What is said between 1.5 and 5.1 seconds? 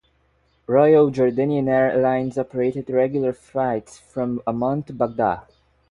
Airlines operated regular flights from Amman to